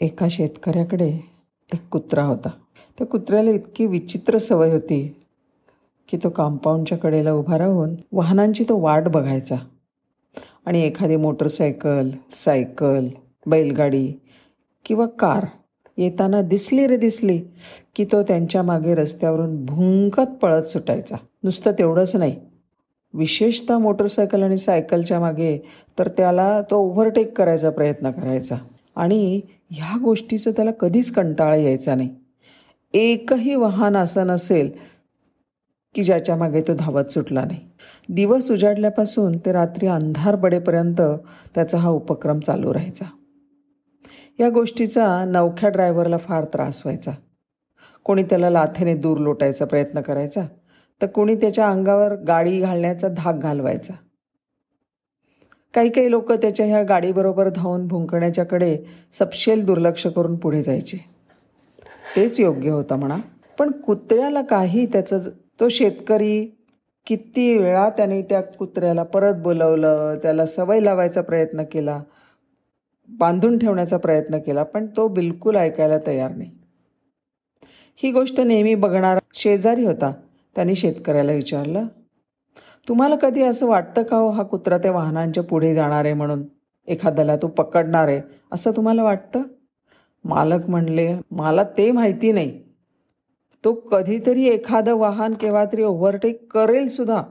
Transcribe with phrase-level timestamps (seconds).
[0.00, 1.08] एका शेतकऱ्याकडे
[1.74, 2.48] एक कुत्रा होता.
[2.98, 5.16] त्या कुत्र्याला इतकी विचित्र सवय होती
[6.08, 9.56] की तो कंपाऊंडच्या कडेला उभा राहून वाहनांची तो वाट बघायचा.
[10.66, 13.08] आणि एखादी मोटरसायकल सायकल
[13.46, 14.12] बैलगाडी
[14.84, 15.46] किंवा कार
[15.96, 17.40] येताना दिसली रे दिसली
[17.94, 21.16] की तो त्यांच्या मागे रस्त्यावरून भुंकत पळत सुटायचा.
[21.44, 22.36] नुसतं तेवढंच नाही.
[23.14, 25.62] विशेषतः मोटरसायकल आणि सायकलच्या मागे
[25.98, 28.56] तर त्याला तो ओव्हरटेक करायचा प्रयत्न करायचा.
[28.96, 29.40] आणि
[29.70, 32.10] ह्या गोष्टीचं त्याला कधीच कंटाळा यायचा नाही.
[32.94, 34.70] एकही वाहन असं नसेल
[35.94, 37.60] की ज्याच्या मागे तो धावत सुटला नाही.
[38.08, 41.00] दिवस उजाडल्यापासून ते रात्री अंधार पडेपर्यंत
[41.54, 43.04] त्याचा हा उपक्रम चालू राहायचा.
[44.40, 47.12] या गोष्टीचा नवख्या ड्रायव्हरला फार त्रास व्हायचा.
[48.04, 50.46] कोणी त्याला लाथेने दूर लोटायचा प्रयत्न करायचा
[51.02, 53.92] तर कोणी त्याच्या अंगावर गाडी घालण्याचा धाक घालवायचा.
[55.76, 58.78] काही काही लोक त्याच्या ह्या गाडीबरोबर धावून भुंकण्याच्याकडे
[59.12, 61.04] सपशेल दुर्लक्ष करून पुढे जायचे.
[62.16, 63.16] तेच योग्य होतं म्हणा.
[63.58, 65.18] पण कुत्र्याला काही त्याचं
[65.60, 66.56] तो शेतकरी
[67.06, 72.02] किती वेळा त्याने त्या कुत्र्याला परत बोलवलं त्याला सवय लावायचा प्रयत्न केला
[73.08, 76.50] बांधून ठेवण्याचा प्रयत्न केला पण तो बिलकुल ऐकायला तयार नाही.
[77.96, 80.12] ही गोष्ट नेहमी बघणारा शेजारी होता.
[80.54, 81.86] त्यांनी शेतकऱ्याला विचारलं
[82.88, 86.42] तुम्हाला कधी असं वाटतं का हो हा कुत्रा त्या वाहनांच्या पुढे जाणार आहे म्हणून?
[86.86, 88.20] एखाद्याला तो पकडणार आहे.
[88.52, 89.42] असं तुम्हाला वाटतं?
[90.24, 92.62] मालक म्हणले मला ते माहिती नाही.
[93.64, 97.22] तो कधीतरी एखादं वाहन केव्हा तरी ओव्हरटेक करेल सुद्धा.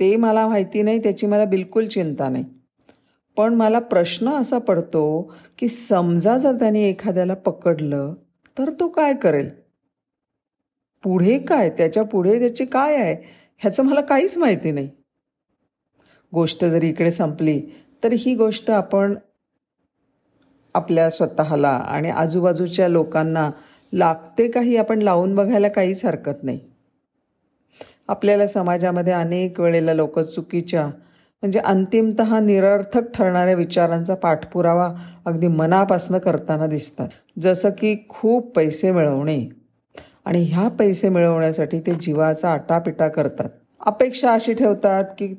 [0.00, 2.44] ते मला माहिती नाही त्याची मला बिलकुल चिंता नाही.
[3.36, 8.14] पण मला प्रश्न असा पडतो की समजा जर त्याने एखाद्याला पकडलं
[8.58, 9.48] तर तो काय करेल?
[11.02, 11.70] पुढे काय?
[11.70, 13.45] त्याच्या पुढे त्याचे काय आहे?
[13.58, 14.88] ह्याचं मला काहीच माहिती नाही.
[16.34, 17.60] गोष्ट जरी इकडे संपली
[18.04, 19.14] तर ही गोष्ट आपण
[20.74, 23.50] आपल्या स्वतःला आणि आजूबाजूच्या लोकांना
[23.92, 26.60] लागते काही आपण लावून बघायला काहीच हरकत नाही.
[28.08, 34.94] आपल्याला समाजामध्ये अनेक वेळेला लोक चुकीच्या म्हणजे अंतिमत निरर्थक ठरणाऱ्या विचारांचा पाठपुरावा
[35.26, 37.08] अगदी मनापासनं करताना दिसतात.
[37.40, 39.48] जसं की खूप पैसे मिळवणे
[40.26, 43.48] आणि ह्या पैसे मिळवण्यासाठी ते जीवाचा आटापिटा करतात.
[43.86, 45.34] अपेक्षा अशी ठेवतात की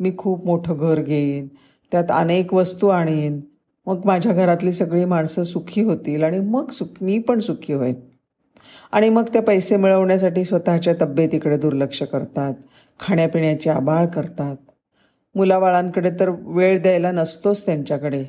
[0.00, 1.48] मी खूप मोठं घर घेईन
[1.92, 3.40] त्यात अनेक वस्तू आणीन
[3.86, 7.94] मग माझ्या घरातली सगळी माणसं सुखी होतील आणि मग सुख मी पण सुखी होईन.
[8.92, 12.54] आणि मग त्या पैसे मिळवण्यासाठी स्वतःच्या तब्येतीकडे दुर्लक्ष करतात
[13.00, 14.56] खाण्यापिण्याची आबाळ करतात.
[15.34, 18.24] मुलाबाळांकडे तर वेळ द्यायला नसतोच त्यांच्याकडे.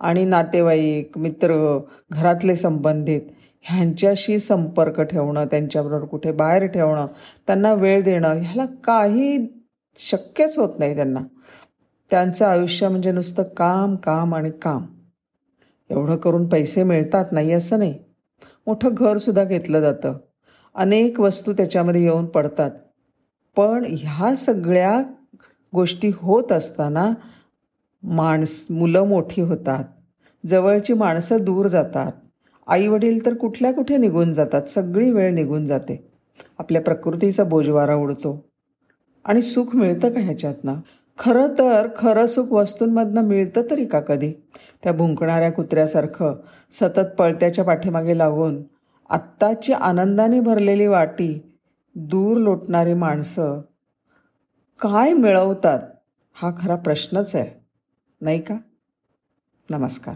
[0.00, 1.78] आणि नातेवाईक मित्र
[2.10, 3.20] घरातले संबंधित
[3.64, 7.06] ह्यांच्याशी संपर्क ठेवणं त्यांच्याबरोबर कुठे बाहेर ठेवणं
[7.46, 9.46] त्यांना वेळ देणं ह्याला काही
[9.96, 11.20] शक्यच होत नाही त्यांना.
[12.10, 14.86] त्यांचं आयुष्य म्हणजे नुसतं काम काम आणि काम.
[15.90, 17.98] एवढं करून पैसे मिळतात नाही असं नाही.
[18.66, 20.18] मोठं घरसुद्धा घेतलं जातं.
[20.74, 22.70] अनेक वस्तू त्याच्यामध्ये येऊन पडतात.
[23.56, 25.02] पण ह्या सगळ्या
[25.74, 27.12] गोष्टी होत असताना
[28.02, 29.84] माणस मुलं मोठी होतात.
[30.46, 32.12] जवळची माणसं दूर जातात.
[32.66, 36.12] आईवडील तर कुठल्या कुठे निघून जातात सगळी वेळ निघून जाते.
[36.58, 38.44] आपल्या प्रकृतीचा बोजवारा उडतो.
[39.24, 40.74] आणि सुख मिळतं का ह्याच्यातनं?
[41.18, 44.32] खरं तर खरं सुख वस्तूंमधनं मिळतं तरी का कधी?
[44.82, 46.34] त्या भुंकणाऱ्या कुत्र्यासारखं
[46.70, 48.62] सतत पळत्याच्या पाठीमागे लागून
[49.10, 51.56] आत्ताची आनंदाने भरलेली वाटी
[51.94, 53.60] दूर लोटणारी माणसं
[54.80, 55.78] काय मिळवतात?
[56.32, 57.64] हा खरा प्रश्नच आहे.
[58.20, 58.54] नाही का?
[59.70, 60.14] नमस्कार.